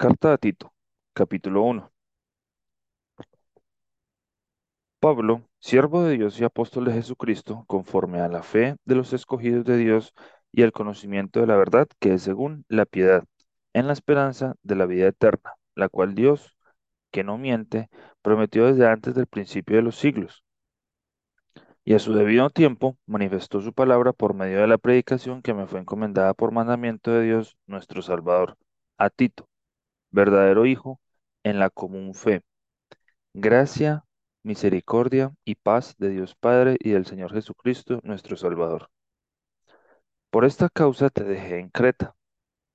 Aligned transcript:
Carta 0.00 0.32
a 0.32 0.38
Tito, 0.38 0.72
capítulo 1.12 1.62
1. 1.62 1.92
Pablo, 4.98 5.42
siervo 5.58 6.02
de 6.02 6.16
Dios 6.16 6.40
y 6.40 6.44
apóstol 6.44 6.86
de 6.86 6.94
Jesucristo, 6.94 7.64
conforme 7.66 8.22
a 8.22 8.28
la 8.28 8.42
fe 8.42 8.76
de 8.86 8.94
los 8.94 9.12
escogidos 9.12 9.66
de 9.66 9.76
Dios 9.76 10.14
y 10.52 10.62
el 10.62 10.72
conocimiento 10.72 11.40
de 11.40 11.46
la 11.48 11.56
verdad 11.56 11.86
que 11.98 12.14
es 12.14 12.22
según 12.22 12.64
la 12.68 12.86
piedad, 12.86 13.24
en 13.74 13.88
la 13.88 13.92
esperanza 13.92 14.54
de 14.62 14.74
la 14.74 14.86
vida 14.86 15.06
eterna, 15.06 15.52
la 15.74 15.90
cual 15.90 16.14
Dios, 16.14 16.56
que 17.10 17.22
no 17.22 17.36
miente, 17.36 17.90
prometió 18.22 18.68
desde 18.68 18.88
antes 18.88 19.14
del 19.14 19.26
principio 19.26 19.76
de 19.76 19.82
los 19.82 19.96
siglos, 19.96 20.44
y 21.84 21.92
a 21.92 21.98
su 21.98 22.14
debido 22.14 22.48
tiempo 22.48 22.96
manifestó 23.04 23.60
su 23.60 23.74
palabra 23.74 24.14
por 24.14 24.32
medio 24.32 24.62
de 24.62 24.66
la 24.66 24.78
predicación 24.78 25.42
que 25.42 25.52
me 25.52 25.66
fue 25.66 25.80
encomendada 25.80 26.32
por 26.32 26.52
mandamiento 26.52 27.10
de 27.10 27.22
Dios 27.22 27.58
nuestro 27.66 28.00
Salvador, 28.00 28.56
a 28.96 29.10
Tito, 29.10 29.49
verdadero 30.10 30.66
Hijo, 30.66 31.00
en 31.44 31.58
la 31.58 31.70
común 31.70 32.14
fe 32.14 32.42
Gracia, 33.34 34.04
misericordia 34.44 35.34
y 35.44 35.56
paz 35.56 35.96
de 35.98 36.10
Dios 36.10 36.36
Padre 36.36 36.76
y 36.80 36.90
del 36.90 37.06
Señor 37.06 37.32
Jesucristo, 37.32 38.00
nuestro 38.04 38.36
Salvador. 38.36 38.88
Por 40.30 40.44
esta 40.44 40.68
causa 40.68 41.08
te 41.10 41.22
dejé 41.22 41.60
en 41.60 41.68
Creta, 41.70 42.16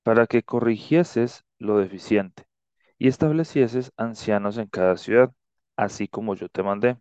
para 0.03 0.27
que 0.27 0.43
corrigieses 0.43 1.43
lo 1.59 1.77
deficiente 1.79 2.45
y 2.99 3.09
establecieses 3.09 3.91
ancianos 3.97 4.57
en 4.57 4.67
cada 4.67 4.97
ciudad, 4.97 5.33
así 5.77 6.07
como 6.07 6.35
yo 6.35 6.49
te 6.49 6.63
mandé, 6.63 6.97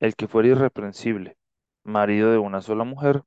el 0.00 0.16
que 0.16 0.28
fuera 0.28 0.48
irreprensible, 0.50 1.38
marido 1.84 2.32
de 2.32 2.38
una 2.38 2.62
sola 2.62 2.84
mujer, 2.84 3.22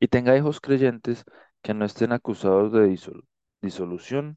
y 0.00 0.08
tenga 0.08 0.36
hijos 0.36 0.60
creyentes 0.60 1.24
que 1.62 1.74
no 1.74 1.84
estén 1.84 2.12
acusados 2.12 2.72
de 2.72 2.86
disol- 2.88 3.24
disolución 3.62 4.36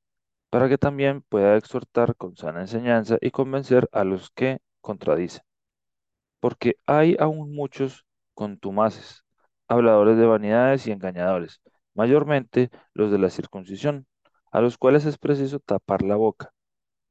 para 0.51 0.69
que 0.69 0.77
también 0.77 1.23
pueda 1.23 1.57
exhortar 1.57 2.15
con 2.15 2.35
sana 2.37 2.61
enseñanza 2.61 3.17
y 3.21 3.31
convencer 3.31 3.89
a 3.91 4.03
los 4.03 4.29
que 4.31 4.59
contradicen 4.81 5.43
porque 6.41 6.75
hay 6.87 7.15
aún 7.19 7.53
muchos 7.55 8.05
contumaces, 8.33 9.23
habladores 9.69 10.17
de 10.17 10.25
vanidades 10.25 10.87
y 10.87 10.91
engañadores, 10.91 11.61
mayormente 11.93 12.69
los 12.93 13.11
de 13.11 13.19
la 13.19 13.29
circuncisión, 13.29 14.07
a 14.51 14.59
los 14.59 14.77
cuales 14.77 15.05
es 15.05 15.17
preciso 15.17 15.59
tapar 15.59 16.01
la 16.01 16.15
boca, 16.17 16.53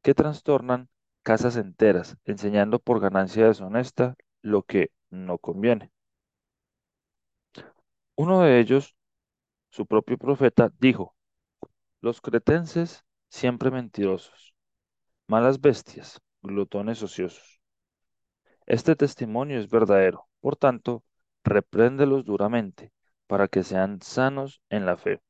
que 0.03 0.15
trastornan 0.15 0.91
casas 1.23 1.57
enteras, 1.57 2.17
enseñando 2.25 2.81
por 2.81 3.01
ganancia 3.01 3.47
deshonesta 3.47 4.17
lo 4.43 4.63
que 4.65 4.91
no 5.11 5.39
conviene. 5.39 5.93
Uno 8.17 8.43
de 8.43 8.61
ellos, 8.61 8.97
su 9.71 9.87
propio 9.87 10.19
profeta, 10.19 10.73
dijo, 10.81 11.15
los 12.01 12.21
cretenses 12.21 13.05
siempre 13.31 13.71
mentirosos, 13.73 14.55
malas 15.29 15.61
bestias, 15.61 16.21
glotones 16.43 17.03
ociosos. 17.03 17.61
Este 18.67 18.97
testimonio 18.97 19.59
es 19.61 19.69
verdadero, 19.69 20.27
por 20.41 20.57
tanto, 20.57 21.05
repréndelos 21.45 22.25
duramente, 22.25 22.91
para 23.27 23.49
que 23.49 23.63
sean 23.65 24.01
sanos 24.01 24.63
en 24.71 24.87
la 24.87 24.97
fe, 24.97 25.21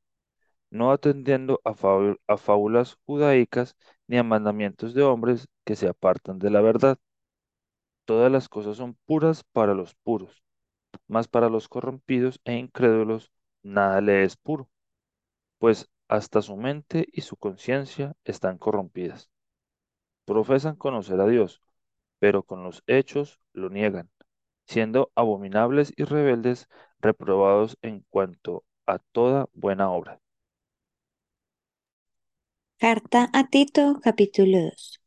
no 0.71 0.91
atendiendo 0.91 1.61
a, 1.65 1.73
fábul- 1.73 2.19
a 2.27 2.37
fábulas 2.37 2.97
judaicas 3.05 3.75
ni 4.07 4.17
a 4.17 4.23
mandamientos 4.23 4.93
de 4.95 5.03
hombres 5.03 5.47
que 5.65 5.75
se 5.77 5.87
apartan 5.89 6.39
de 6.39 6.51
la 6.51 6.61
verdad. 6.61 6.99
Todas 8.05 8.31
las 8.31 8.47
cosas 8.49 8.77
son 8.77 8.95
puras 9.05 9.43
para 9.43 9.73
los 9.73 9.95
puros, 9.95 10.43
mas 11.07 11.27
para 11.29 11.49
los 11.49 11.69
corrompidos 11.69 12.41
e 12.45 12.55
incrédulos 12.55 13.31
nada 13.63 14.01
le 14.01 14.23
es 14.23 14.37
puro, 14.37 14.69
pues 15.59 15.89
hasta 16.11 16.43
su 16.43 16.57
mente 16.57 17.07
y 17.11 17.21
su 17.21 17.37
conciencia 17.37 18.13
están 18.25 18.59
corrompidas. 18.59 19.31
Profesan 20.25 20.75
conocer 20.77 21.19
a 21.21 21.27
Dios, 21.27 21.61
pero 22.19 22.43
con 22.43 22.63
los 22.63 22.83
hechos 22.87 23.39
lo 23.53 23.69
niegan 23.69 24.09
siendo 24.67 25.11
abominables 25.15 25.93
y 25.97 26.05
rebeldes, 26.05 26.69
reprobados 26.99 27.77
en 27.81 28.05
cuanto 28.09 28.63
a 28.87 28.99
toda 28.99 29.49
buena 29.53 29.91
obra. 29.91 30.21
Carta 32.79 33.29
a 33.33 33.47
Tito, 33.49 33.99
capítulo 34.03 34.59
2. 34.61 35.01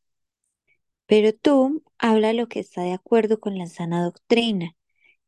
Pero 1.06 1.32
tú 1.32 1.82
habla 1.98 2.32
lo 2.34 2.48
que 2.48 2.60
está 2.60 2.82
de 2.82 2.92
acuerdo 2.92 3.40
con 3.40 3.58
la 3.58 3.66
sana 3.66 4.04
doctrina, 4.04 4.76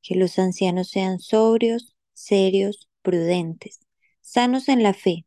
que 0.03 0.15
los 0.17 0.39
ancianos 0.39 0.89
sean 0.89 1.19
sobrios, 1.21 1.97
serios, 2.15 2.89
prudentes, 3.03 3.81
sanos 4.21 4.69
en 4.69 4.83
la 4.83 4.95
fe, 4.95 5.27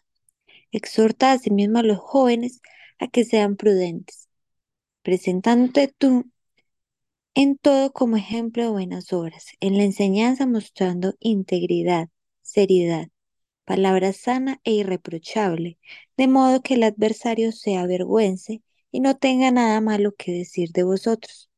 Exhorta 0.71 1.31
asimismo 1.31 1.79
a 1.79 1.83
los 1.83 1.99
jóvenes 1.99 2.61
a 2.99 3.07
que 3.07 3.25
sean 3.25 3.55
prudentes, 3.57 4.29
presentándote 5.03 5.93
tú 5.97 6.31
en 7.33 7.57
todo 7.57 7.91
como 7.93 8.17
ejemplo 8.17 8.63
de 8.63 8.69
buenas 8.69 9.13
obras, 9.13 9.47
en 9.59 9.77
la 9.77 9.83
enseñanza 9.83 10.45
mostrando 10.45 11.15
integridad, 11.19 12.09
seriedad, 12.41 13.07
palabra 13.65 14.13
sana 14.13 14.59
e 14.63 14.73
irreprochable, 14.73 15.77
de 16.17 16.27
modo 16.27 16.61
que 16.61 16.75
el 16.75 16.83
adversario 16.83 17.51
se 17.51 17.77
avergüence 17.77 18.61
y 18.91 18.99
no 18.99 19.17
tenga 19.17 19.51
nada 19.51 19.79
malo 19.81 20.13
que 20.17 20.33
decir 20.33 20.71
de 20.71 20.83
vosotros. 20.83 21.49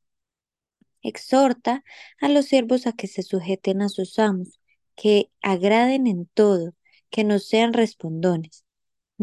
Exhorta 1.01 1.83
a 2.19 2.29
los 2.29 2.45
siervos 2.45 2.87
a 2.87 2.93
que 2.93 3.07
se 3.07 3.23
sujeten 3.23 3.81
a 3.81 3.89
sus 3.89 4.19
amos, 4.19 4.59
que 4.95 5.31
agraden 5.41 6.07
en 6.07 6.27
todo, 6.27 6.73
que 7.09 7.23
no 7.23 7.39
sean 7.39 7.73
respondones, 7.73 8.62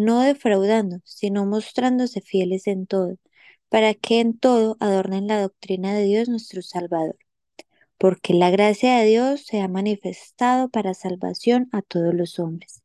no 0.01 0.21
defraudando, 0.21 0.99
sino 1.05 1.47
mostrándose 1.47 2.21
fieles 2.21 2.67
en 2.67 2.87
todo, 2.87 3.17
para 3.69 3.95
que 3.95 4.21
en 4.21 4.39
todo 4.39 4.77
adornen 4.81 5.27
la 5.29 5.41
doctrina 5.41 5.95
de 5.95 6.05
Dios 6.05 6.29
nuestro 6.29 6.63
Salvador. 6.63 7.17
Porque 7.99 8.35
la 8.35 8.51
gracia 8.51 8.99
de 8.99 9.07
Dios 9.07 9.45
se 9.47 9.61
ha 9.61 9.69
manifestado 9.69 10.69
para 10.69 10.95
salvación 10.95 11.69
a 11.73 11.83
todos 11.83 12.15
los 12.15 12.39
hombres, 12.39 12.83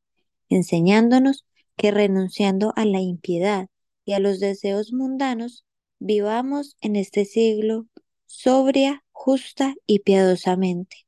enseñándonos 0.50 1.46
que 1.78 1.92
renunciando 1.92 2.74
a 2.76 2.86
la 2.86 3.00
impiedad 3.00 3.68
y 4.06 4.14
a 4.14 4.20
los 4.20 4.40
deseos 4.40 4.94
mundanos, 4.94 5.66
vivamos 6.00 6.78
en 6.82 6.96
este 6.96 7.26
siglo 7.26 7.88
sobria, 8.28 9.04
justa 9.12 9.76
y 9.88 10.00
piadosamente, 10.00 11.05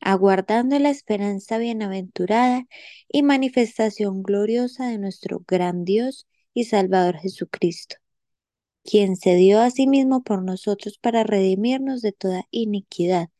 aguardando 0.00 0.78
la 0.78 0.90
esperanza 0.90 1.58
bienaventurada 1.58 2.66
y 3.08 3.22
manifestación 3.22 4.22
gloriosa 4.22 4.88
de 4.88 4.98
nuestro 4.98 5.42
gran 5.46 5.84
Dios 5.84 6.26
y 6.54 6.64
Salvador 6.64 7.18
Jesucristo, 7.18 7.96
quien 8.84 9.16
se 9.16 9.34
dio 9.36 9.60
a 9.60 9.70
sí 9.70 9.86
mismo 9.86 10.22
por 10.22 10.42
nosotros 10.42 10.98
para 10.98 11.24
redimirnos 11.24 12.02
de 12.02 12.12
toda 12.12 12.44
iniquidad 12.50 13.30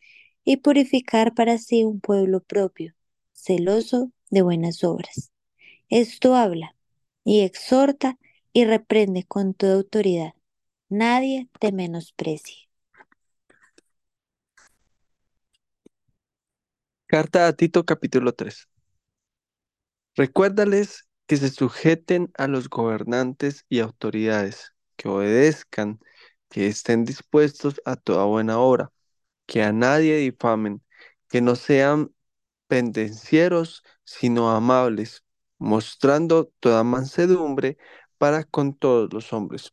y 0.45 0.59
purificar 0.59 1.35
para 1.35 1.59
sí 1.59 1.85
un 1.85 2.01
pueblo 2.01 2.41
propio, 2.41 2.95
celoso 3.33 4.13
de 4.31 4.43
buenas 4.43 4.85
obras. 4.85 5.33
Esto 5.89 6.35
habla 6.35 6.77
y 7.25 7.41
exhorta 7.41 8.19
y 8.53 8.65
reprende 8.65 9.25
con 9.25 9.55
toda 9.55 9.75
autoridad. 9.75 10.35
Nadie 10.89 11.49
te 11.61 11.73
menosprecie. 11.73 12.66
Carta 17.09 17.47
a 17.47 17.53
Tito 17.53 17.85
capítulo 17.85 18.33
3. 18.33 18.69
Recuérdales 20.17 21.09
que 21.27 21.37
se 21.37 21.51
sujeten 21.51 22.31
a 22.37 22.49
los 22.49 22.69
gobernantes 22.69 23.65
y 23.69 23.81
autoridades, 23.81 24.73
que 24.97 25.09
obedezcan, 25.09 26.01
que 26.49 26.67
estén 26.69 27.05
dispuestos 27.05 27.81
a 27.85 27.97
toda 27.97 28.25
buena 28.25 28.59
obra, 28.59 28.93
que 29.47 29.63
a 29.63 29.73
nadie 29.73 30.17
difamen, 30.17 30.83
que 31.29 31.41
no 31.41 31.57
sean 31.57 32.13
pendencieros, 32.69 33.85
sino 34.05 34.51
amables, 34.51 35.25
mostrando 35.59 36.53
toda 36.61 36.85
mansedumbre 36.85 37.79
para 38.19 38.45
con 38.45 38.75
todos 38.77 39.13
los 39.13 39.33
hombres. 39.33 39.73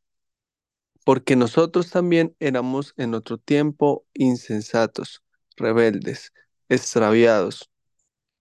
Porque 1.06 1.36
nosotros 1.36 1.90
también 1.90 2.36
éramos 2.40 2.94
en 2.98 3.14
otro 3.14 3.38
tiempo 3.38 4.06
insensatos, 4.14 5.24
rebeldes, 5.58 6.32
extraviados, 6.70 7.70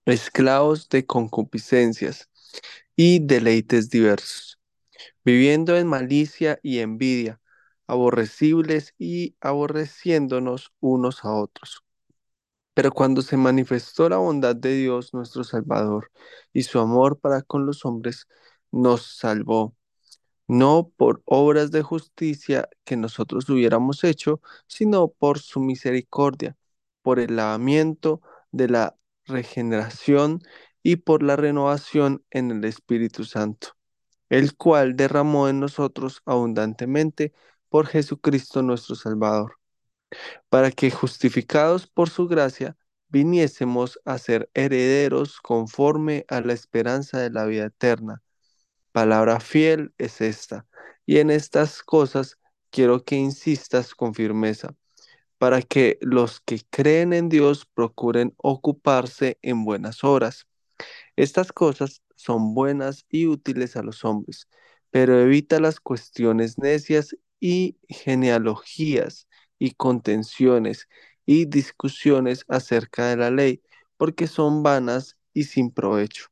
esclavos 0.06 0.88
de 0.88 1.06
concupiscencias 1.06 2.30
y 2.96 3.20
deleites 3.20 3.90
diversos, 3.90 4.60
viviendo 5.24 5.76
en 5.76 5.86
malicia 5.88 6.60
y 6.62 6.80
envidia, 6.80 7.40
aborrecibles 7.86 8.94
y 8.98 9.36
aborreciéndonos 9.40 10.72
unos 10.80 11.24
a 11.24 11.34
otros. 11.34 11.84
Pero 12.74 12.90
cuando 12.92 13.22
se 13.22 13.36
manifestó 13.36 14.08
la 14.08 14.16
bondad 14.18 14.56
de 14.56 14.74
Dios 14.76 15.12
nuestro 15.14 15.44
Salvador 15.44 16.10
y 16.52 16.62
su 16.62 16.78
amor 16.80 17.18
para 17.20 17.42
con 17.42 17.66
los 17.66 17.84
hombres, 17.84 18.26
nos 18.70 19.02
salvó, 19.18 19.76
no 20.48 20.92
por 20.96 21.22
obras 21.26 21.70
de 21.72 21.82
justicia 21.82 22.68
que 22.84 22.96
nosotros 22.96 23.48
hubiéramos 23.50 24.04
hecho, 24.04 24.40
sino 24.68 25.08
por 25.08 25.38
su 25.40 25.60
misericordia, 25.60 26.56
por 27.02 27.20
el 27.20 27.36
lavamiento 27.36 28.20
de 28.50 28.68
la 28.68 28.96
regeneración 29.26 30.40
y 30.82 30.96
por 30.96 31.22
la 31.22 31.36
renovación 31.36 32.24
en 32.30 32.50
el 32.50 32.64
Espíritu 32.64 33.24
Santo, 33.24 33.68
el 34.28 34.56
cual 34.56 34.96
derramó 34.96 35.48
en 35.48 35.60
nosotros 35.60 36.22
abundantemente 36.26 37.32
por 37.68 37.86
Jesucristo 37.86 38.62
nuestro 38.62 38.94
Salvador 38.96 39.56
para 40.48 40.70
que 40.70 40.90
justificados 40.90 41.86
por 41.86 42.10
su 42.10 42.28
gracia 42.28 42.76
viniésemos 43.08 43.98
a 44.04 44.18
ser 44.18 44.50
herederos 44.54 45.40
conforme 45.40 46.24
a 46.28 46.40
la 46.40 46.52
esperanza 46.52 47.18
de 47.18 47.30
la 47.30 47.44
vida 47.44 47.66
eterna. 47.66 48.22
Palabra 48.92 49.40
fiel 49.40 49.94
es 49.98 50.20
esta, 50.20 50.66
y 51.06 51.18
en 51.18 51.30
estas 51.30 51.82
cosas 51.82 52.38
quiero 52.70 53.04
que 53.04 53.16
insistas 53.16 53.94
con 53.94 54.14
firmeza, 54.14 54.74
para 55.42 55.60
que 55.60 55.98
los 56.02 56.40
que 56.40 56.60
creen 56.70 57.12
en 57.12 57.28
Dios 57.28 57.66
procuren 57.66 58.32
ocuparse 58.36 59.40
en 59.42 59.64
buenas 59.64 60.04
obras. 60.04 60.46
Estas 61.16 61.50
cosas 61.52 62.00
son 62.14 62.54
buenas 62.54 63.06
y 63.10 63.26
útiles 63.26 63.74
a 63.76 63.82
los 63.82 64.04
hombres, 64.04 64.46
pero 64.92 65.20
evita 65.20 65.58
las 65.58 65.80
cuestiones 65.80 66.58
necias 66.58 67.16
y 67.40 67.76
genealogías 67.88 69.26
y 69.58 69.72
contenciones 69.72 70.86
y 71.26 71.46
discusiones 71.46 72.44
acerca 72.46 73.08
de 73.08 73.16
la 73.16 73.32
ley, 73.32 73.64
porque 73.96 74.28
son 74.28 74.62
vanas 74.62 75.18
y 75.34 75.42
sin 75.46 75.72
provecho. 75.72 76.26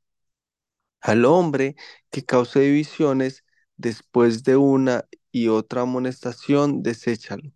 Al 1.01 1.25
hombre 1.25 1.75
que 2.11 2.25
cause 2.25 2.61
divisiones 2.61 3.45
después 3.77 4.45
de 4.45 4.57
una 4.57 5.05
y 5.33 5.49
otra 5.49 5.83
amonestación, 5.83 6.85
deséchalo, 6.85 7.51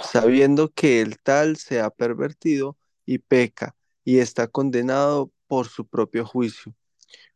sabiendo 0.00 0.72
que 0.72 1.00
el 1.00 1.18
tal 1.20 1.56
se 1.56 1.80
ha 1.80 1.90
pervertido 1.90 2.76
y 3.06 3.18
peca 3.18 3.76
y 4.04 4.18
está 4.18 4.46
condenado 4.48 5.32
por 5.46 5.68
su 5.68 5.86
propio 5.86 6.24
juicio. 6.26 6.74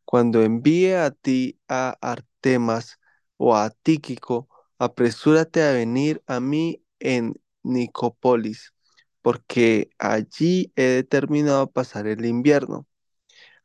Cuando 0.05 0.43
envíe 0.43 0.95
a 0.95 1.11
ti 1.11 1.59
a 1.69 1.97
Artemas 2.01 2.99
o 3.37 3.57
a 3.57 3.71
Tíquico, 3.71 4.49
apresúrate 4.79 5.63
a 5.63 5.73
venir 5.73 6.23
a 6.27 6.41
mí 6.41 6.83
en 7.01 7.41
Nicópolis, 7.63 8.75
porque 9.23 9.91
allí 9.99 10.73
he 10.77 10.85
determinado 10.85 11.71
pasar 11.71 12.07
el 12.07 12.25
invierno. 12.27 12.87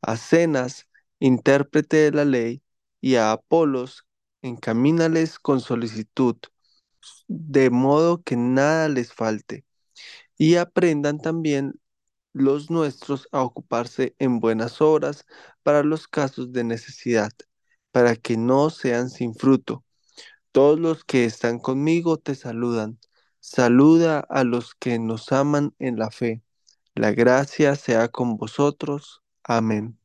A 0.01 0.17
Cenas, 0.17 0.87
intérprete 1.19 1.97
de 1.97 2.11
la 2.11 2.25
ley, 2.25 2.63
y 3.01 3.15
a 3.15 3.31
Apolos, 3.31 4.05
encamínales 4.41 5.39
con 5.39 5.61
solicitud, 5.61 6.37
de 7.27 7.69
modo 7.69 8.23
que 8.23 8.35
nada 8.37 8.89
les 8.89 9.13
falte, 9.13 9.65
y 10.37 10.55
aprendan 10.55 11.19
también 11.19 11.79
los 12.33 12.71
nuestros 12.71 13.29
a 13.31 13.43
ocuparse 13.43 14.15
en 14.19 14.39
buenas 14.39 14.81
obras 14.81 15.25
para 15.63 15.83
los 15.83 16.07
casos 16.07 16.53
de 16.53 16.63
necesidad, 16.63 17.31
para 17.91 18.15
que 18.15 18.37
no 18.37 18.69
sean 18.71 19.09
sin 19.09 19.35
fruto. 19.35 19.85
Todos 20.51 20.79
los 20.79 21.03
que 21.05 21.25
están 21.25 21.59
conmigo 21.59 22.17
te 22.17 22.35
saludan. 22.35 22.99
Saluda 23.39 24.19
a 24.21 24.43
los 24.43 24.75
que 24.75 24.99
nos 24.99 25.31
aman 25.31 25.75
en 25.79 25.99
la 25.99 26.11
fe. 26.11 26.43
La 26.95 27.11
gracia 27.13 27.75
sea 27.77 28.09
con 28.09 28.37
vosotros. 28.37 29.23
Amén. 29.43 29.98